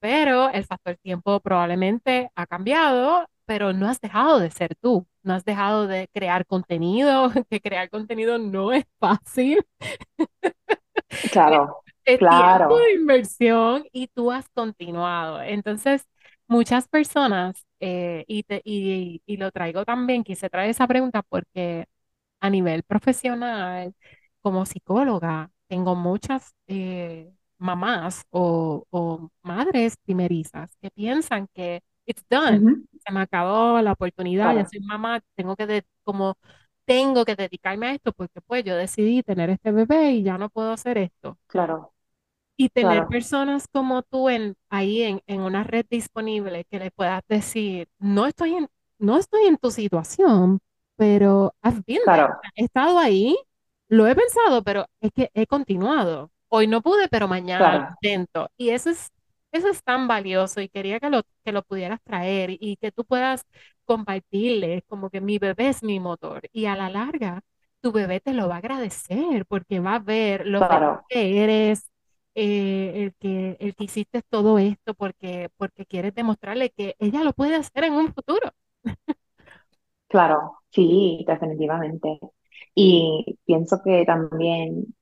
[0.00, 5.34] pero el factor tiempo probablemente ha cambiado, pero no has dejado de ser tú, no
[5.34, 9.64] has dejado de crear contenido, que crear contenido no es fácil.
[11.32, 12.68] Claro, es claro.
[12.68, 15.42] tiempo de inversión y tú has continuado.
[15.42, 16.06] Entonces,
[16.48, 21.86] muchas personas, eh, y, te, y, y, lo traigo también, quise traer esa pregunta porque
[22.40, 23.94] a nivel profesional,
[24.42, 32.86] como psicóloga, tengo muchas eh, mamás o, o, madres primerizas que piensan que it's done,
[33.04, 36.36] se me acabó la oportunidad, ya soy mamá, tengo que, como,
[36.84, 40.48] tengo que dedicarme a esto porque pues yo decidí tener este bebé y ya no
[40.48, 41.38] puedo hacer esto.
[41.46, 41.92] Claro.
[42.56, 47.22] Y tener personas como tú en, ahí en, en, una red disponible que le puedas
[47.26, 50.60] decir, no estoy en, no estoy en tu situación,
[50.96, 52.38] pero has been claro.
[52.54, 53.34] he estado ahí,
[53.88, 56.30] lo he pensado, pero es que he continuado.
[56.48, 57.88] Hoy no pude, pero mañana claro.
[58.02, 58.50] intento.
[58.58, 59.10] Y eso es,
[59.52, 63.04] eso es tan valioso y quería que lo, que lo pudieras traer y que tú
[63.04, 63.44] puedas
[63.84, 66.42] compartirle como que mi bebé es mi motor.
[66.52, 67.42] Y a la larga,
[67.80, 71.04] tu bebé te lo va a agradecer porque va a ver lo claro.
[71.08, 71.90] que eres,
[72.34, 77.32] eh, el, que, el que hiciste todo esto porque, porque quieres demostrarle que ella lo
[77.32, 78.52] puede hacer en un futuro.
[80.08, 82.18] Claro, sí, definitivamente.
[82.74, 84.94] Y pienso que también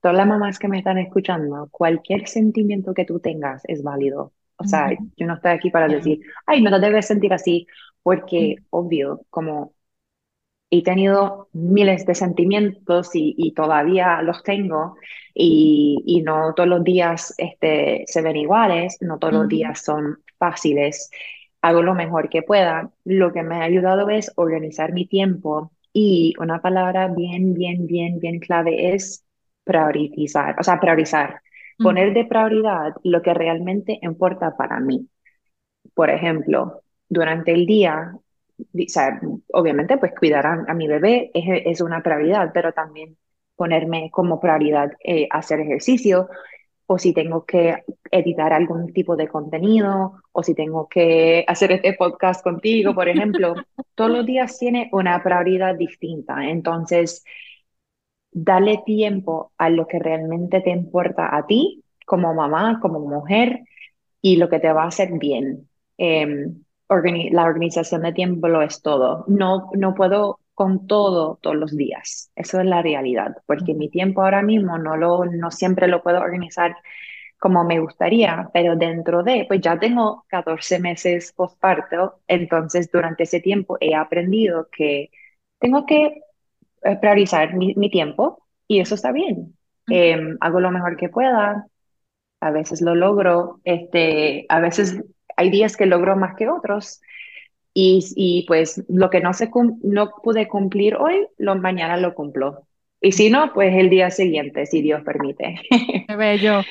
[0.00, 4.32] todas las mamás que me están escuchando, cualquier sentimiento que tú tengas es válido.
[4.56, 7.66] O sea, yo no estoy aquí para decir, ay, no te debes sentir así,
[8.02, 9.74] porque obvio, como
[10.70, 14.96] he tenido miles de sentimientos y, y todavía los tengo
[15.34, 20.22] y, y, no todos los días este, se ven iguales, no todos los días son
[20.38, 21.10] fáciles.
[21.62, 22.92] Hago lo mejor que pueda.
[23.04, 28.20] Lo que me ha ayudado es organizar mi tiempo y una palabra bien, bien, bien,
[28.20, 29.24] bien clave es
[29.68, 31.42] priorizar, o sea, priorizar.
[31.80, 35.08] Poner de prioridad lo que realmente importa para mí.
[35.94, 38.14] Por ejemplo, durante el día
[38.58, 39.20] o sea,
[39.52, 43.16] obviamente pues cuidar a, mi bebé es, es, una prioridad, pero también
[43.54, 46.28] ponerme como prioridad eh, hacer ejercicio
[46.86, 51.92] o si tengo que editar algún tipo de contenido o si tengo que hacer este
[51.92, 53.54] podcast contigo, por ejemplo,
[53.94, 56.48] todos los días tiene una prioridad distinta.
[56.48, 57.24] Entonces,
[58.44, 63.60] dale tiempo a lo que realmente te importa a ti como mamá, como mujer
[64.22, 65.68] y lo que te va a hacer bien.
[65.98, 66.52] Eh,
[67.30, 69.24] la organización de tiempo lo es todo.
[69.28, 72.30] No, no puedo con todo todos los días.
[72.34, 76.20] Eso es la realidad, porque mi tiempo ahora mismo no, lo, no siempre lo puedo
[76.20, 76.76] organizar
[77.38, 83.40] como me gustaría, pero dentro de, pues ya tengo 14 meses postparto, entonces durante ese
[83.40, 85.10] tiempo he aprendido que
[85.60, 86.22] tengo que
[87.00, 89.56] priorizar mi, mi tiempo y eso está bien.
[89.90, 91.66] Eh, hago lo mejor que pueda,
[92.40, 95.02] a veces lo logro, este, a veces
[95.36, 97.00] hay días que logro más que otros
[97.74, 99.50] y, y pues lo que no, se
[99.82, 102.66] no pude cumplir hoy, lo, mañana lo cumplo.
[103.00, 105.60] Y si no, pues el día siguiente, si Dios permite.
[106.08, 106.62] Qué bello.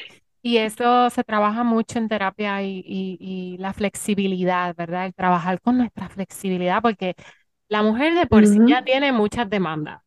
[0.41, 5.05] Y eso se trabaja mucho en terapia y, y, y, la flexibilidad, ¿verdad?
[5.05, 7.15] El trabajar con nuestra flexibilidad, porque
[7.69, 10.01] la mujer de por sí ya tiene muchas demandas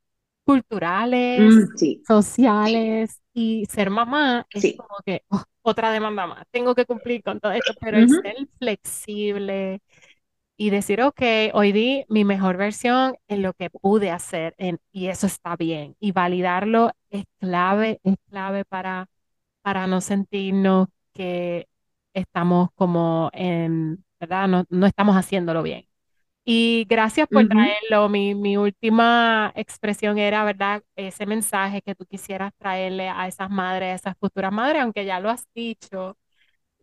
[0.45, 4.77] culturales, Mm, sí, sociales, y ser mamá es sí.
[4.77, 8.23] como que oh, otra demanda más, tengo que cumplir con todo esto, pero el Ujú.
[8.23, 9.81] ser flexible
[10.57, 11.23] y decir, ok,
[11.55, 15.97] hoy di mi mejor versión en lo que pude hacer en- y eso está bien.
[16.01, 19.09] Y validarlo es clave, es clave para,
[19.63, 21.69] para no sentirnos que
[22.15, 24.49] estamos como en, ¿verdad?
[24.49, 25.87] No, no estamos haciéndolo bien.
[26.45, 28.09] Y gracias por traerlo.
[28.09, 30.83] Mi, mi última expresión era, ¿verdad?
[30.97, 35.21] Ese mensaje que tú quisieras traerle a esas madres, a esas futuras madres, aunque ya
[35.21, 36.17] lo has dicho.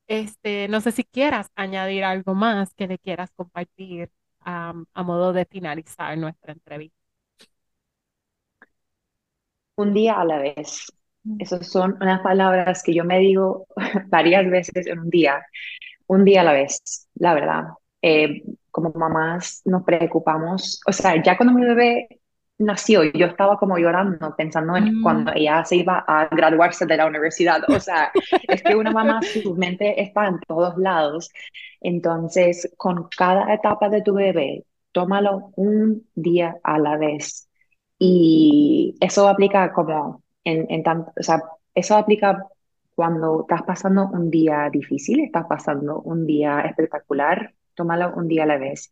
[0.08, 5.34] Este, no sé si quieras añadir algo más que le quieras compartir am, a modo
[5.34, 6.98] de finalizar nuestra entrevista.
[9.76, 10.88] Un día a la vez.
[11.38, 13.67] Esas son unas palabras que yo me digo
[14.08, 15.46] varias veces en un día.
[16.08, 17.63] Un día a la vez, la verdad.
[18.02, 18.43] Eh,
[18.78, 22.08] como mamás nos preocupamos, o sea, ya cuando mi bebé
[22.60, 26.98] nació, yo estaba como llorando, pensando en Mm, cuando ella se iba a graduarse de
[26.98, 27.62] la universidad.
[27.70, 28.12] O sea,
[28.48, 31.32] es que una mamá, su mente está en todos lados.
[31.82, 37.49] Entonces, con cada etapa de tu bebé, tómalo un día a la vez.
[37.99, 41.41] Y eso aplica como en, en tanto, o sea,
[41.74, 42.45] eso aplica
[42.95, 48.47] cuando estás pasando un día difícil, estás pasando un día espectacular, tómalo un día a
[48.47, 48.91] la vez.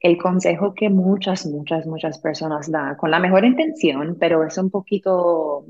[0.00, 4.70] El consejo que muchas, muchas, muchas personas dan, con la mejor intención, pero es un
[4.70, 5.66] poquito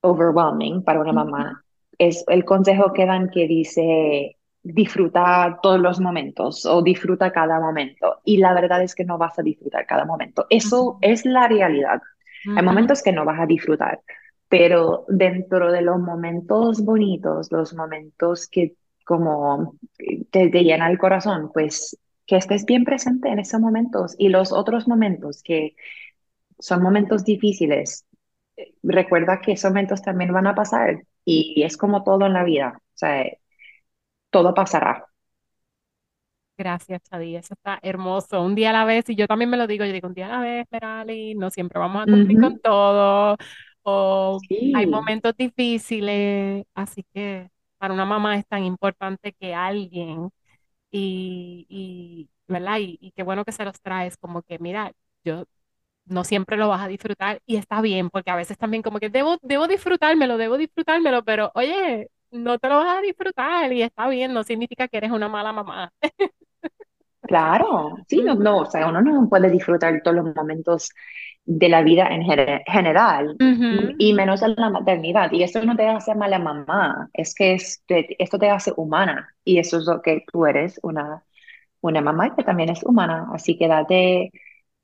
[0.00, 1.64] overwhelming para una mamá,
[1.98, 8.20] es el consejo que dan que dice, disfruta todos los momentos o disfruta cada momento.
[8.24, 10.46] Y la verdad es que no vas a disfrutar cada momento.
[10.50, 12.00] Eso es la realidad.
[12.56, 14.00] Hay momentos que no vas a disfrutar,
[14.48, 18.76] pero dentro de los momentos bonitos, los momentos que
[19.08, 19.74] como
[20.30, 24.52] te, te llena el corazón, pues que estés bien presente en esos momentos y los
[24.52, 25.76] otros momentos que
[26.58, 28.04] son momentos difíciles,
[28.82, 32.74] recuerda que esos momentos también van a pasar y es como todo en la vida,
[32.76, 33.24] o sea,
[34.30, 35.06] todo pasará.
[36.58, 38.42] Gracias, Chadi, eso está hermoso.
[38.42, 40.26] Un día a la vez, y yo también me lo digo, yo digo, un día
[40.26, 43.36] a la vez, Merali, no siempre vamos a cumplir con todo,
[43.84, 44.38] o
[44.74, 47.48] hay momentos difíciles, así que
[47.78, 50.30] para una mamá es tan importante que alguien,
[50.90, 52.78] y, y ¿verdad?
[52.80, 54.92] Y, y qué bueno que se los traes, como que, mira,
[55.24, 55.44] yo
[56.06, 59.10] no siempre lo vas a disfrutar y está bien, porque a veces también como que
[59.10, 64.08] debo, debo disfrutármelo, debo disfrutármelo, pero oye, no te lo vas a disfrutar y está
[64.08, 65.92] bien, no significa que eres una mala mamá.
[67.28, 70.90] Claro, sí, no, no, o sea, uno no puede disfrutar todos los momentos
[71.44, 72.22] de la vida en
[72.66, 73.42] general
[73.98, 75.30] y menos en la maternidad.
[75.32, 79.78] Y eso no te hace mala mamá, es que esto te hace humana y eso
[79.78, 81.24] es lo que tú eres, una,
[81.80, 83.28] una mamá que también es humana.
[83.34, 84.32] Así que date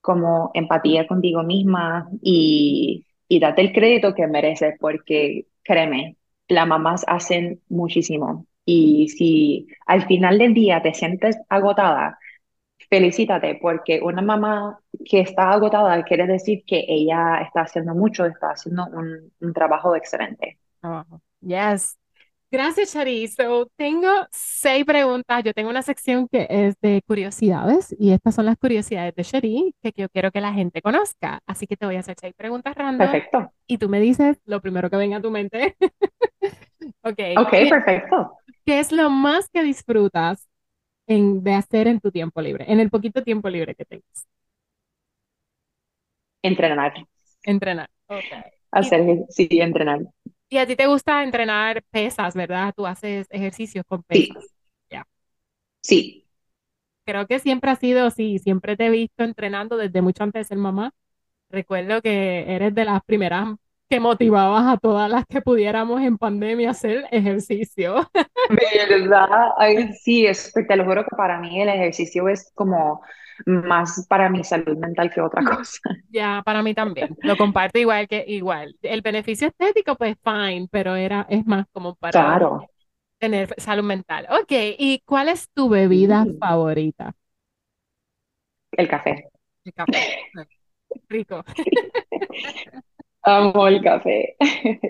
[0.01, 6.17] como empatía contigo misma y, y date el crédito que mereces porque créeme,
[6.49, 8.47] las mamás hacen muchísimo.
[8.67, 12.19] Y si al final del día te sientes agotada,
[12.95, 18.51] felicítate, porque una mamá que está agotada quiere decir que ella está haciendo mucho, está
[18.51, 20.59] haciendo un, un trabajo excelente.
[21.41, 21.99] yes.
[22.53, 23.27] Gracias, Shari.
[23.27, 25.43] So, tengo seis preguntas.
[25.43, 29.75] Yo tengo una sección que es de curiosidades y estas son las curiosidades de Shari
[29.83, 31.41] que yo quiero que la gente conozca.
[31.49, 33.11] Así que te voy a hacer seis preguntas random.
[33.11, 33.53] Perfecto.
[33.67, 35.75] Y tú me dices lo primero que venga a tu mente.
[37.03, 37.19] ok.
[37.39, 38.37] Ok, perfecto.
[38.65, 40.49] ¿Qué es lo más que disfrutas
[41.07, 44.27] en, de hacer en tu tiempo libre, en el poquito tiempo libre que tengas?
[46.43, 46.93] Entrenar.
[47.45, 48.25] Entrenar, ok.
[48.71, 50.01] Hacer, sí, entrenar.
[50.49, 52.73] Y a ti te gusta entrenar pesas, ¿verdad?
[52.77, 54.45] Tú haces ejercicios con pesas.
[54.91, 54.97] Sí.
[55.81, 56.25] Sí.
[57.05, 60.45] Creo que siempre ha sido así, siempre te he visto entrenando desde mucho antes de
[60.45, 60.93] ser mamá.
[61.51, 63.57] Recuerdo que eres de las primeras
[63.89, 68.09] que motivabas a todas las que pudiéramos en pandemia hacer ejercicio.
[68.89, 69.29] ¿Verdad?
[69.59, 73.03] Ay, sí, es, te lo juro que para mí el ejercicio es como
[73.47, 75.81] más para mi salud mental que otra cosa.
[76.11, 77.17] Ya, para mí también.
[77.23, 78.77] Lo comparto igual que igual.
[78.83, 82.41] El beneficio estético, pues fine, pero era, es más como para
[83.19, 84.27] tener salud mental.
[84.31, 87.15] Ok, ¿y cuál es tu bebida favorita?
[88.73, 89.29] El café.
[89.65, 90.19] El café.
[91.09, 91.45] Rico.
[93.25, 94.37] Amo el café.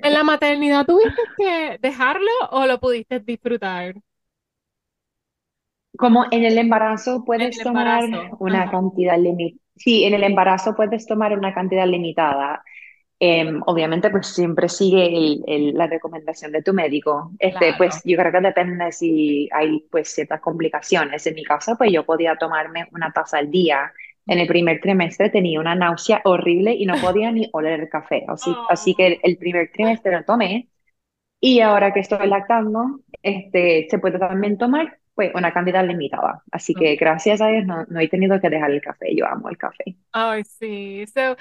[0.03, 3.97] ¿En la maternidad tuviste que dejarlo o lo pudiste disfrutar?
[5.97, 8.05] Como en el embarazo puedes tomar
[8.41, 9.61] una cantidad limitada.
[9.76, 12.62] Sí, en el embarazo puedes tomar una cantidad limitada.
[13.20, 15.41] Em, obviamente, pues siempre sigue
[15.74, 17.32] la recomendación de tu médico.
[17.39, 21.26] Este, Pues yo creo que depende si hay pues ciertas complicaciones.
[21.26, 23.93] En mi caso, pues yo podía tomarme una taza al día
[24.27, 28.25] en el primer trimestre tenía una náusea horrible y no podía ni oler el café.
[28.29, 30.68] Así, así que el, primer trimestre lo tomé
[31.41, 36.43] y ahora que estoy lactando, este, se puede también tomar pues una cantidad limitada.
[36.51, 39.14] Así que gracias a Dios no, no he tenido que dejar el café.
[39.14, 39.97] Yo amo el café.
[40.12, 41.05] Ay, sí.
[41.07, 41.37] So,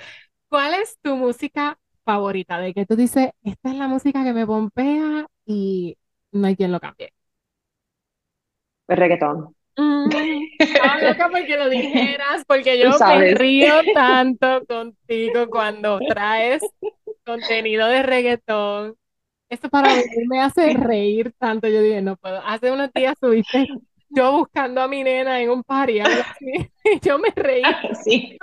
[0.47, 2.59] ¿cuál es tu música favorita?
[2.59, 5.97] De que tú dices, esta es la música que me pompea y
[6.31, 7.13] no hay quien lo cambie.
[8.87, 9.55] El reggaetón.
[10.73, 16.63] Estaba loca porque lo dijeras, porque yo me río tanto contigo cuando traes
[17.25, 18.95] contenido de reggaetón.
[19.49, 21.67] Esto para mí me hace reír tanto.
[21.67, 22.41] Yo dije, no puedo.
[22.43, 23.67] Hace unos días subiste
[24.09, 27.63] yo buscando a mi nena en un party, algo así, y yo me reí.
[28.03, 28.37] Sí.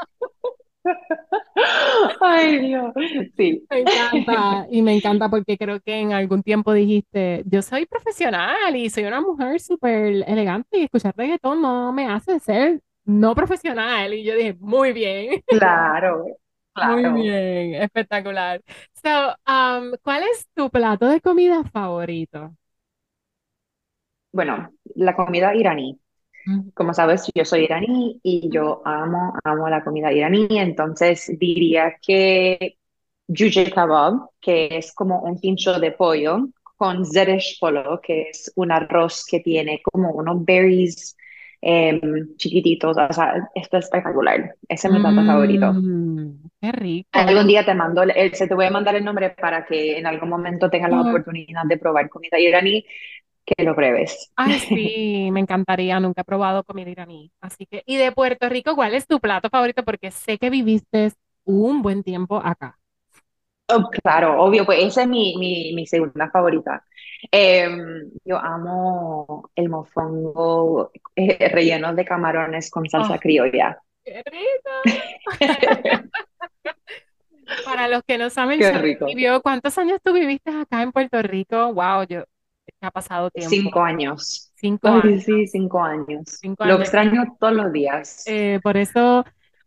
[2.21, 2.93] Ay, Dios.
[3.37, 3.65] Sí.
[3.71, 4.67] Me encanta.
[4.71, 9.05] Y me encanta porque creo que en algún tiempo dijiste, yo soy profesional y soy
[9.05, 14.15] una mujer súper elegante y escuchar reggaetón no me hace ser no profesional.
[14.15, 15.43] Y yo dije, muy bien.
[15.47, 16.25] Claro.
[16.73, 17.11] Claro.
[17.11, 18.63] Muy bien, espectacular.
[19.03, 22.55] So, um, ¿cuál es tu plato de comida favorito?
[24.33, 25.99] Bueno, la comida iraní.
[26.75, 32.77] Como sabes, yo soy iraní y yo amo, amo la comida iraní, entonces diría que
[33.29, 38.73] juje kebab, que es como un pincho de pollo, con zeresh polo, que es un
[38.73, 41.17] arroz que tiene como unos berries
[41.61, 45.75] em, chiquititos, o sea, esto es espectacular, ese es mi plato favorito.
[45.75, 47.11] Mm, qué rico.
[47.13, 50.07] Algún día te mando, el, se te voy a mandar el nombre para que en
[50.07, 52.85] algún momento tengas la oportunidad de probar comida iraní,
[53.57, 54.33] que lo pruebes.
[54.37, 57.31] Ay, sí, me encantaría, nunca he probado comida iraní.
[57.41, 59.85] Así que, y de Puerto Rico, ¿cuál es tu plato favorito?
[59.85, 61.13] Porque sé que viviste
[61.45, 62.79] un buen tiempo acá.
[63.73, 66.85] Oh, claro, obvio, pues esa es mi, mi, mi segunda favorita.
[67.31, 73.81] Em, yo amo el mofongo eh, relleno de camarones con salsa Oh, criolla.
[74.05, 74.71] qué rico.
[77.63, 79.11] Para los que no saben, Qué Shari rico.
[79.15, 81.73] vivió, ¿cuántos años tú viviste acá en Puerto Rico?
[81.75, 82.25] Wow, yo,
[82.81, 83.71] ha pasado tiempo.
[83.71, 84.53] Cinco años.
[84.55, 86.45] Cinco Ay, años, sí, cinco años.
[86.45, 86.79] cinco Lo años.
[86.79, 88.25] extraño todos los días.
[88.25, 89.25] Eh, por eso,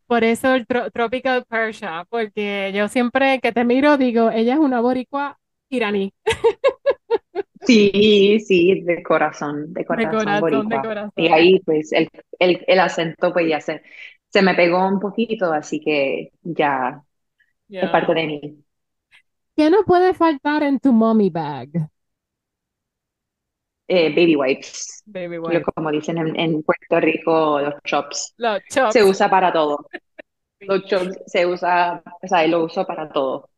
[0.08, 4.60] por eso el tro- Tropical Persia, porque yo siempre que te miro digo, ella es
[4.60, 5.40] una boricua
[5.70, 6.14] iraní,
[7.62, 10.90] Sí, sí, de corazón, de de corazón corazón, de boricua.
[11.16, 11.32] Y corazón.
[11.32, 13.82] ahí, pues, el, el, el acento, pues, ya se,
[14.30, 17.02] se me pegó un poquito, así que ya
[17.80, 18.66] es parte de mí.
[19.56, 21.70] ¿Qué no puede faltar en tu mommy bag?
[23.96, 25.74] Eh, baby wipes, Baby lo, wipe.
[25.76, 28.36] como dicen en, en Puerto Rico, los chops.
[28.38, 29.04] Los Se chops.
[29.04, 29.88] usa para todo.
[30.60, 30.68] Sí.
[30.68, 33.50] Los chops se usa, o sea, lo uso para todo.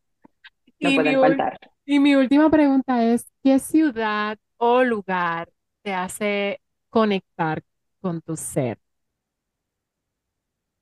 [0.82, 1.60] No Y pueden faltar.
[1.86, 5.50] y mi última pregunta es, ¿qué ciudad o lugar
[5.84, 7.64] te hace conectar
[8.02, 8.80] con tu ser?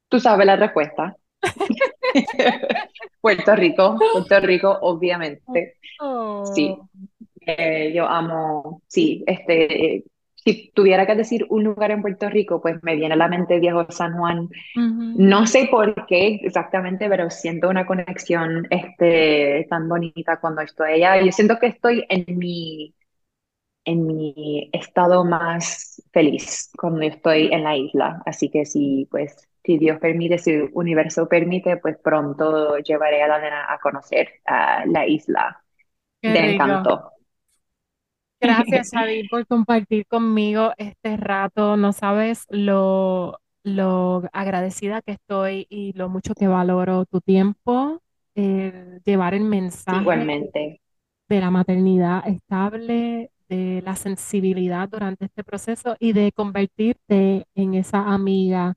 [0.10, 1.16] Tú sabes la respuesta.
[3.22, 5.78] Puerto Rico, Puerto Rico, obviamente.
[6.44, 6.90] Sí, Oh,
[7.46, 10.04] Eh, yo amo, sí, este, eh,
[10.36, 13.60] si tuviera que decir un lugar en Puerto Rico, pues me viene a la mente
[13.60, 14.50] Viejo San Juan.
[14.76, 15.08] ujú.
[15.14, 21.22] No sé por qué exactamente, pero siento una conexión, este, tan bonita cuando estoy allá.
[21.24, 22.96] Yo siento que estoy en mi,
[23.86, 28.22] en mi estado más feliz cuando estoy en la isla.
[28.26, 33.28] Así que sí, pues, si Dios permite, si el universo permite, pues pronto llevaré a
[33.28, 35.64] la nena a conocer a la isla
[36.22, 36.72] Qué de rico.
[36.74, 37.12] Encanto.
[38.44, 41.78] Gracias, Xavi, por compartir conmigo este rato.
[41.78, 48.02] No sabes lo, lo agradecida que estoy y lo mucho que valoro tu tiempo,
[49.06, 50.82] llevar el mensaje Igualmente.
[51.30, 58.14] de la maternidad estable, de la sensibilidad durante este proceso y de convertirte en esa
[58.14, 58.76] amiga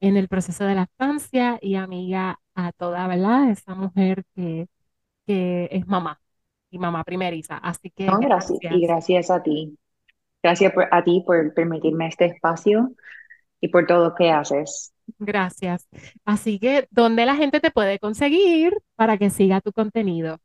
[0.00, 3.50] en el proceso de lactancia y amiga a toda, ¿verdad?
[3.50, 4.68] Esa mujer que,
[5.26, 6.20] que es mamá
[6.70, 7.56] y mamá primeriza.
[7.58, 8.58] Así que No, gracias.
[8.62, 9.30] Y gracias.
[9.30, 9.76] a ti.
[10.42, 12.92] Gracias por- a ti por permitirme este espacio
[13.60, 14.92] y por todo lo que haces.
[15.18, 15.88] Gracias.
[16.24, 20.38] Así que, ¿dónde la gente te puede conseguir para que siga tu contenido?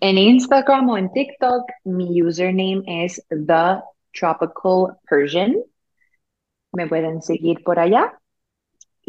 [0.00, 3.80] En Instagram o en TikTok, mi username es The
[4.12, 5.56] Tropical Persian.
[6.72, 8.18] Me pueden seguir por allá.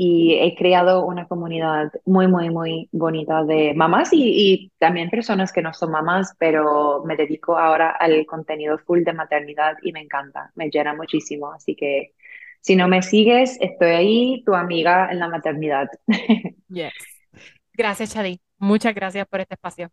[0.04, 5.54] Y he creado una comunidad muy, muy, muy bonita de mamás y, y también personas
[5.54, 10.02] que no son mamás, pero me dedico ahora al contenido full de maternidad y me
[10.02, 11.52] encanta, me llena muchísimo.
[11.52, 12.16] Así que
[12.62, 15.88] si no me sigues, estoy ahí, tu amiga en la maternidad.
[16.68, 16.93] Yes.
[17.74, 18.39] Gracias, Shadi.
[18.58, 19.91] Muchas gracias por este espacio.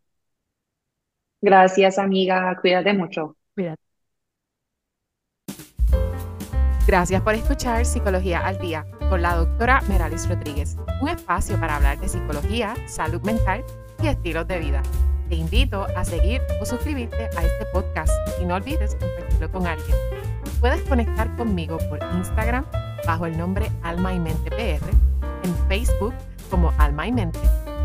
[1.42, 3.36] Gracias, amiga, cuídate mucho.
[3.54, 3.82] Cuídate.
[6.86, 11.98] Gracias por escuchar Psicología al Día con la doctora Meralis Rodríguez, un espacio para hablar
[11.98, 13.64] de psicología, salud mental
[14.02, 14.82] y estilos de vida.
[15.28, 19.96] Te invito a seguir o suscribirte a este podcast y no olvides compartirlo con alguien.
[20.60, 22.66] Puedes conectar conmigo por Instagram
[23.06, 24.90] bajo el nombre Alma y Mente PR,
[25.42, 26.14] en Facebook
[26.50, 27.38] como Alma y Mente,